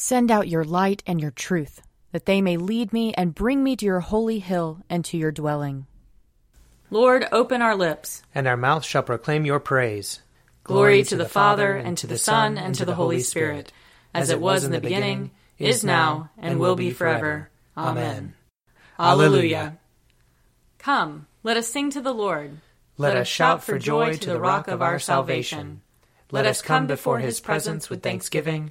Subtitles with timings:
[0.00, 3.74] Send out your light and your truth, that they may lead me and bring me
[3.74, 5.88] to your holy hill and to your dwelling.
[6.88, 10.22] Lord, open our lips, and our mouth shall proclaim your praise.
[10.62, 13.72] Glory to the Father, and to the Son, and to the Holy Spirit,
[14.14, 17.50] as it was in the beginning, is now, and will be forever.
[17.76, 18.34] Amen.
[19.00, 19.78] Alleluia.
[20.78, 22.58] Come, let us sing to the Lord.
[22.98, 25.80] Let us shout for joy to the rock of our salvation.
[26.30, 28.70] Let us come before his presence with thanksgiving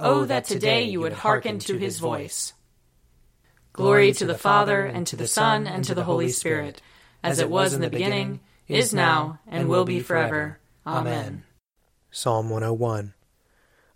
[0.00, 2.52] Oh, oh, that today you would hearken to his voice.
[3.72, 6.80] Glory to the Father, and to the Son, and to the Holy Spirit,
[7.22, 8.38] as it was in the beginning,
[8.68, 10.60] is now, and will be forever.
[10.86, 11.42] Amen.
[12.12, 13.14] Psalm 101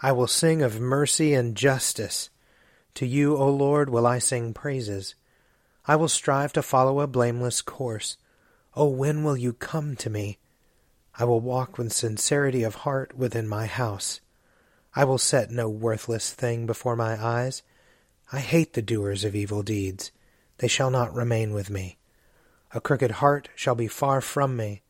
[0.00, 2.30] I will sing of mercy and justice.
[2.94, 5.14] To you, O Lord, will I sing praises.
[5.86, 8.16] I will strive to follow a blameless course.
[8.74, 10.38] O when will you come to me?
[11.14, 14.20] I will walk with sincerity of heart within my house.
[14.94, 17.62] I will set no worthless thing before my eyes.
[18.30, 20.12] I hate the doers of evil deeds.
[20.58, 21.96] They shall not remain with me.
[22.74, 24.82] A crooked heart shall be far from me.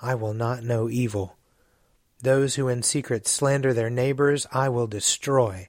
[0.00, 1.36] I will not know evil.
[2.20, 5.68] Those who in secret slander their neighbors I will destroy.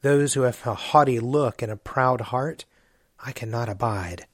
[0.00, 2.64] Those who have a haughty look and a proud heart
[3.22, 4.26] I cannot abide.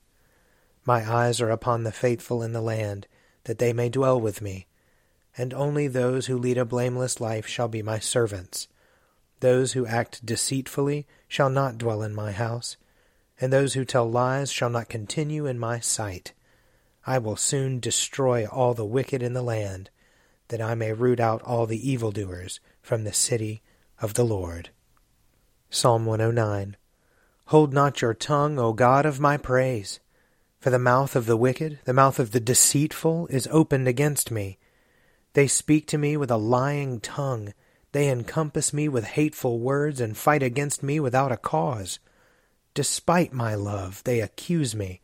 [0.84, 3.06] My eyes are upon the faithful in the land,
[3.44, 4.66] that they may dwell with me
[5.36, 8.68] and only those who lead a blameless life shall be my servants.
[9.40, 12.76] Those who act deceitfully shall not dwell in my house,
[13.40, 16.32] and those who tell lies shall not continue in my sight.
[17.06, 19.90] I will soon destroy all the wicked in the land,
[20.48, 23.62] that I may root out all the evildoers from the city
[24.00, 24.70] of the Lord.
[25.70, 26.76] Psalm 109
[27.46, 29.98] Hold not your tongue, O God of my praise.
[30.60, 34.58] For the mouth of the wicked, the mouth of the deceitful, is opened against me.
[35.34, 37.54] They speak to me with a lying tongue.
[37.92, 41.98] They encompass me with hateful words and fight against me without a cause.
[42.74, 45.00] Despite my love, they accuse me.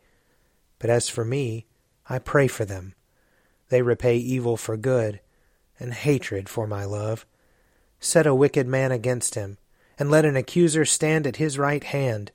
[0.79, 1.65] But as for me,
[2.07, 2.95] I pray for them.
[3.69, 5.19] They repay evil for good,
[5.79, 7.25] and hatred for my love.
[7.99, 9.57] Set a wicked man against him,
[9.99, 12.31] and let an accuser stand at his right hand.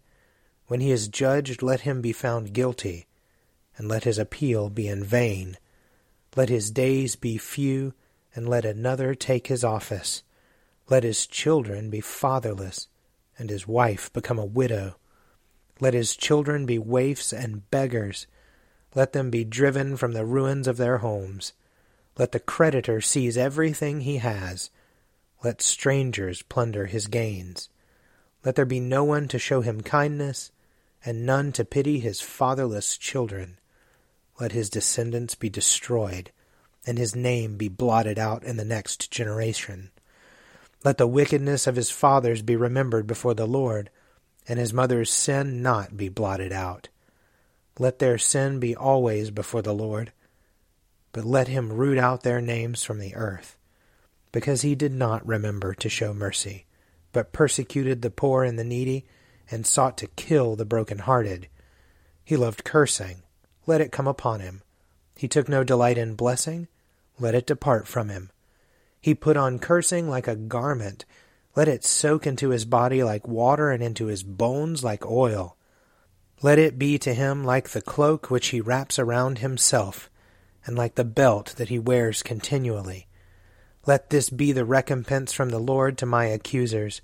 [0.66, 3.06] When he is judged, let him be found guilty,
[3.76, 5.58] and let his appeal be in vain.
[6.36, 7.94] Let his days be few,
[8.34, 10.22] and let another take his office.
[10.88, 12.88] Let his children be fatherless,
[13.38, 14.96] and his wife become a widow.
[15.80, 18.26] Let his children be waifs and beggars.
[18.94, 21.52] Let them be driven from the ruins of their homes.
[22.18, 24.70] Let the creditor seize everything he has.
[25.42, 27.68] Let strangers plunder his gains.
[28.44, 30.50] Let there be no one to show him kindness,
[31.04, 33.58] and none to pity his fatherless children
[34.40, 36.30] let his descendants be destroyed,
[36.86, 39.90] and his name be blotted out in the next generation.
[40.84, 43.90] Let the wickedness of his fathers be remembered before the Lord,
[44.46, 46.88] and his mother's sin not be blotted out.
[47.78, 50.12] Let their sin be always before the Lord,
[51.12, 53.56] but let him root out their names from the earth,
[54.32, 56.66] because he did not remember to show mercy,
[57.12, 59.06] but persecuted the poor and the needy,
[59.50, 61.48] and sought to kill the broken-hearted.
[62.24, 63.23] He loved cursing
[63.66, 64.62] let it come upon him.
[65.16, 66.68] He took no delight in blessing,
[67.18, 68.30] let it depart from him.
[69.00, 71.04] He put on cursing like a garment,
[71.54, 75.56] let it soak into his body like water and into his bones like oil.
[76.42, 80.10] Let it be to him like the cloak which he wraps around himself,
[80.66, 83.06] and like the belt that he wears continually.
[83.86, 87.02] Let this be the recompense from the Lord to my accusers,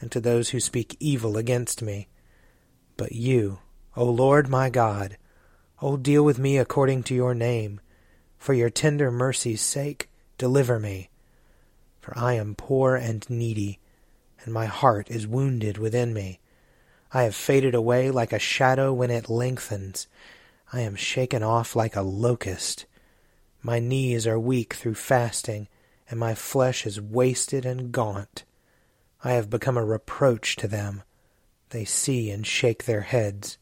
[0.00, 2.08] and to those who speak evil against me.
[2.96, 3.58] But you,
[3.96, 5.16] O Lord my God,
[5.84, 7.78] O deal with me according to your name.
[8.38, 10.08] For your tender mercy's sake,
[10.38, 11.10] deliver me.
[12.00, 13.80] For I am poor and needy,
[14.42, 16.40] and my heart is wounded within me.
[17.12, 20.08] I have faded away like a shadow when it lengthens.
[20.72, 22.86] I am shaken off like a locust.
[23.60, 25.68] My knees are weak through fasting,
[26.08, 28.44] and my flesh is wasted and gaunt.
[29.22, 31.02] I have become a reproach to them.
[31.68, 33.58] They see and shake their heads.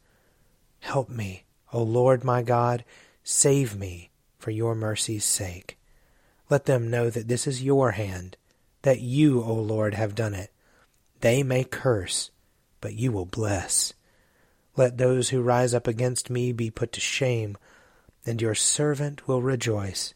[0.78, 2.84] Help me, O Lord my God,
[3.24, 5.78] save me for your mercy's sake.
[6.50, 8.36] Let them know that this is your hand,
[8.82, 10.50] that you, O Lord, have done it.
[11.20, 12.30] They may curse,
[12.80, 13.94] but you will bless.
[14.76, 17.56] Let those who rise up against me be put to shame,
[18.26, 20.14] and your servant will rejoice.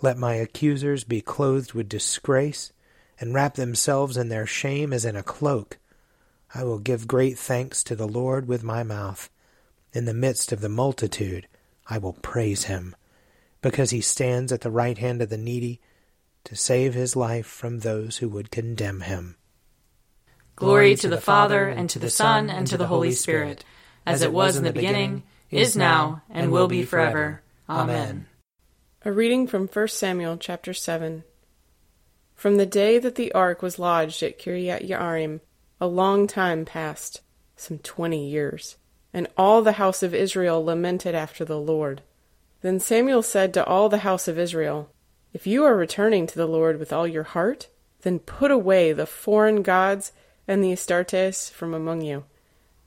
[0.00, 2.72] Let my accusers be clothed with disgrace,
[3.20, 5.78] and wrap themselves in their shame as in a cloak.
[6.54, 9.30] I will give great thanks to the Lord with my mouth.
[9.92, 11.48] In the midst of the multitude,
[11.86, 12.96] I will praise him,
[13.60, 15.80] because he stands at the right hand of the needy
[16.44, 19.36] to save his life from those who would condemn him.
[20.56, 23.64] Glory to the Father, and to the Son, and to the Holy Spirit,
[24.06, 27.42] as it was in the beginning, is now, and will be forever.
[27.68, 28.26] Amen.
[29.04, 31.24] A reading from 1 Samuel chapter 7.
[32.34, 35.40] From the day that the ark was lodged at Kiriath Yearim,
[35.80, 37.20] a long time passed,
[37.56, 38.76] some twenty years,
[39.12, 42.02] and all the house of Israel lamented after the Lord.
[42.62, 44.90] Then Samuel said to all the house of Israel,
[45.32, 47.68] If you are returning to the Lord with all your heart,
[48.02, 50.12] then put away the foreign gods
[50.46, 52.24] and the Astartes from among you.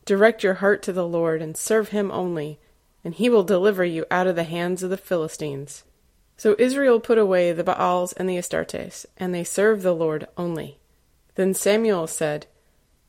[0.05, 2.59] Direct your heart to the Lord, and serve him only,
[3.03, 5.83] and he will deliver you out of the hands of the Philistines.
[6.37, 10.79] So Israel put away the Baals and the Astartes, and they served the Lord only.
[11.35, 12.47] Then Samuel said,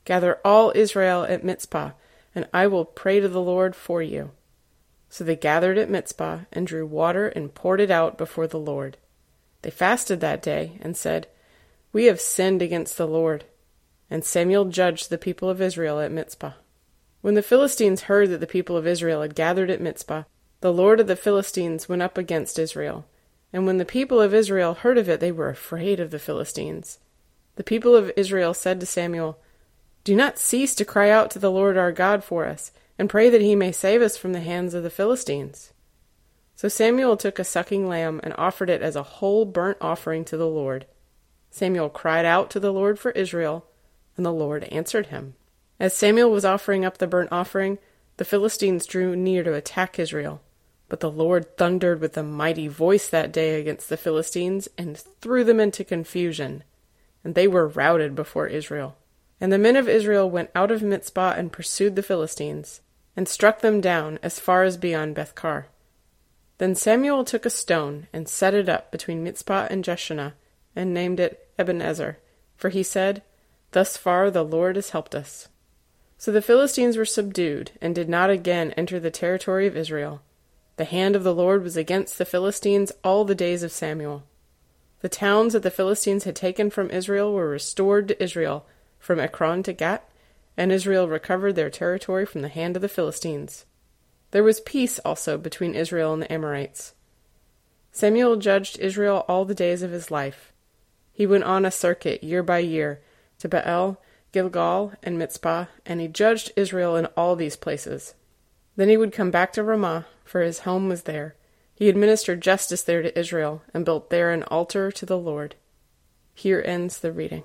[0.05, 1.91] Gather all Israel at Mizpah,
[2.37, 4.31] and I will pray to the Lord for you.
[5.09, 8.99] So they gathered at Mizpah, and drew water and poured it out before the Lord.
[9.63, 11.29] They fasted that day, and said,
[11.93, 13.45] We have sinned against the Lord.
[14.11, 16.53] And Samuel judged the people of Israel at Mizpah.
[17.23, 20.25] When the Philistines heard that the people of Israel had gathered at Mizpah,
[20.61, 23.07] the Lord of the Philistines went up against Israel.
[23.51, 26.99] And when the people of Israel heard of it, they were afraid of the Philistines.
[27.57, 29.39] The people of Israel said to Samuel,
[30.07, 33.29] Do not cease to cry out to the Lord our God for us, and pray
[33.29, 35.73] that he may save us from the hands of the Philistines.
[36.55, 40.37] So Samuel took a sucking lamb and offered it as a whole burnt offering to
[40.37, 40.87] the Lord.
[41.51, 43.67] Samuel cried out to the Lord for Israel,
[44.17, 45.35] and the Lord answered him.
[45.81, 47.79] As Samuel was offering up the burnt offering,
[48.17, 50.41] the Philistines drew near to attack Israel.
[50.89, 55.43] But the Lord thundered with a mighty voice that day against the Philistines and threw
[55.43, 56.63] them into confusion,
[57.25, 58.97] and they were routed before Israel.
[59.41, 62.81] And the men of Israel went out of Mizpah and pursued the Philistines,
[63.17, 65.69] and struck them down as far as beyond Beth-car.
[66.59, 70.33] Then Samuel took a stone and set it up between Mizpah and Jeshanah,
[70.75, 72.19] and named it Ebenezer,
[72.57, 73.23] for he said,
[73.73, 75.49] Thus far the Lord has helped us.
[76.19, 80.23] So the Philistines were subdued, and did not again enter the territory of Israel.
[80.77, 84.25] The hand of the Lord was against the Philistines all the days of Samuel.
[85.01, 88.67] The towns that the Philistines had taken from Israel were restored to Israel,
[89.07, 90.03] from Ekron to Gath,
[90.57, 93.65] and Israel recovered their territory from the hand of the Philistines.
[94.33, 96.93] There was peace also between Israel and the Amorites.
[97.93, 100.53] Samuel judged Israel all the days of his life.
[101.13, 103.01] He went on a circuit year by year
[103.39, 108.15] to Baal, Gilgal, and Mizpah, and he judged Israel in all these places.
[108.75, 111.37] Then he would come back to Ramah, for his home was there.
[111.77, 115.55] He administered justice there to Israel, and built there an altar to the Lord.
[116.35, 117.45] Here ends the reading.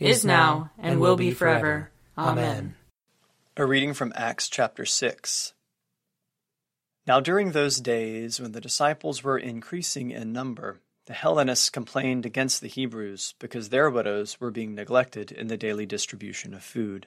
[0.00, 1.90] is now, and will be forever.
[2.16, 2.74] Amen.
[3.56, 5.52] A reading from Acts chapter 6.
[7.06, 12.60] Now during those days, when the disciples were increasing in number, the Hellenists complained against
[12.60, 17.06] the Hebrews because their widows were being neglected in the daily distribution of food.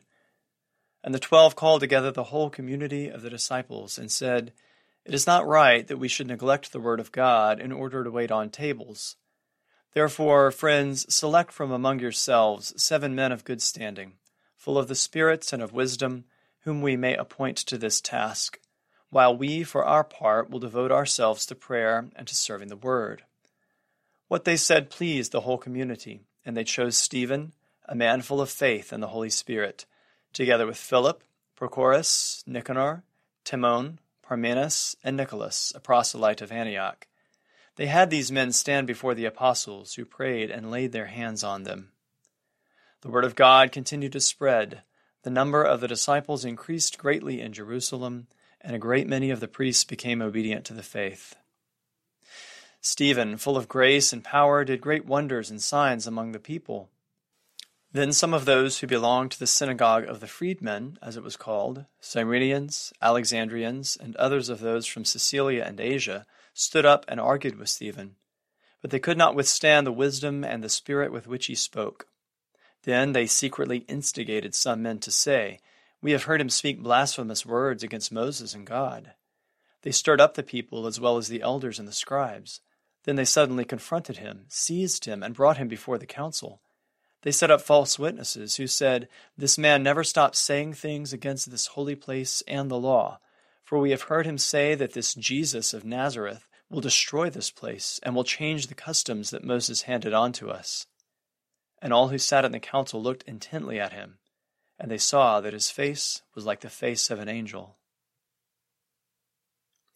[1.03, 4.53] And the twelve called together the whole community of the disciples and said,
[5.05, 8.11] It is not right that we should neglect the word of God in order to
[8.11, 9.15] wait on tables.
[9.93, 14.13] Therefore, friends, select from among yourselves seven men of good standing,
[14.55, 16.25] full of the spirits and of wisdom,
[16.61, 18.59] whom we may appoint to this task,
[19.09, 23.23] while we, for our part, will devote ourselves to prayer and to serving the word.
[24.27, 27.53] What they said pleased the whole community, and they chose Stephen,
[27.85, 29.85] a man full of faith and the Holy Spirit,
[30.31, 31.23] together with Philip,
[31.55, 33.03] Prochorus, Nicanor,
[33.43, 37.05] Timon, Parmenas, and Nicholas, a proselyte of Antioch.
[37.75, 41.63] They had these men stand before the apostles, who prayed and laid their hands on
[41.63, 41.91] them.
[43.01, 44.83] The word of God continued to spread.
[45.23, 48.27] The number of the disciples increased greatly in Jerusalem,
[48.61, 51.35] and a great many of the priests became obedient to the faith.
[52.79, 56.89] Stephen, full of grace and power, did great wonders and signs among the people.
[57.91, 61.37] Then some of those who belonged to the synagogue of the freedmen, as it was
[61.37, 67.57] called, Cyrenians, Alexandrians, and others of those from Cilicia and Asia, stood up and argued
[67.57, 68.15] with Stephen.
[68.81, 72.07] But they could not withstand the wisdom and the spirit with which he spoke.
[72.83, 75.59] Then they secretly instigated some men to say,
[76.01, 79.13] We have heard him speak blasphemous words against Moses and God.
[79.83, 82.61] They stirred up the people as well as the elders and the scribes.
[83.03, 86.61] Then they suddenly confronted him, seized him, and brought him before the council.
[87.21, 89.07] They set up false witnesses who said,
[89.37, 93.19] This man never stops saying things against this holy place and the law.
[93.73, 97.99] For we have heard him say that this Jesus of Nazareth will destroy this place
[98.03, 100.85] and will change the customs that Moses handed on to us.
[101.81, 104.19] And all who sat in the council looked intently at him,
[104.77, 107.77] and they saw that his face was like the face of an angel.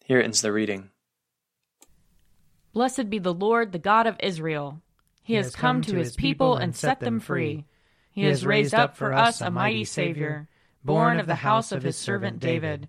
[0.04, 0.90] Here ends the reading.
[2.72, 4.82] Blessed be the Lord, the God of Israel.
[5.22, 7.64] He has come to his people and set them free.
[8.10, 10.48] He has raised up for us a mighty Savior,
[10.82, 12.88] born of the house of his servant David.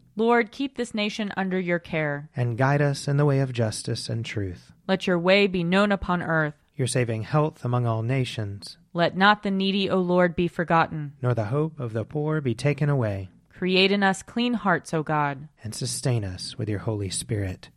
[0.21, 2.29] Lord, keep this nation under your care.
[2.35, 4.71] And guide us in the way of justice and truth.
[4.87, 6.53] Let your way be known upon earth.
[6.75, 8.77] Your saving health among all nations.
[8.93, 11.13] Let not the needy, O Lord, be forgotten.
[11.23, 13.31] Nor the hope of the poor be taken away.
[13.49, 15.47] Create in us clean hearts, O God.
[15.63, 17.69] And sustain us with your Holy Spirit.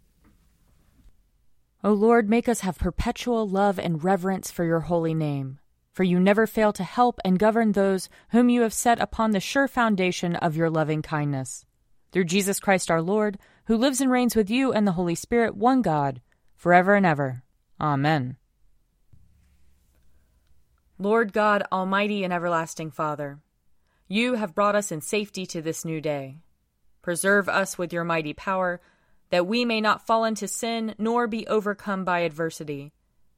[1.83, 5.61] O Lord, make us have perpetual love and reverence for your holy name.
[5.95, 9.41] For you never fail to help and govern those whom you have set upon the
[9.41, 11.65] sure foundation of your loving kindness
[12.15, 15.57] through Jesus Christ our Lord, who lives and reigns with you and the Holy Spirit,
[15.57, 16.21] one God,
[16.55, 17.43] forever and ever.
[17.81, 18.37] Amen.
[20.97, 23.41] Lord God, Almighty and everlasting Father,
[24.07, 26.37] you have brought us in safety to this new day.
[27.03, 28.81] Preserve us with your mighty power,
[29.31, 32.93] that we may not fall into sin nor be overcome by adversity.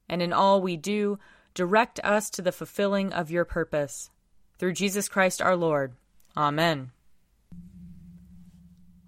[0.06, 1.18] And in all we do,
[1.54, 4.10] direct us to the fulfilling of your purpose.
[4.58, 5.94] Through Jesus Christ our Lord.
[6.36, 6.90] Amen.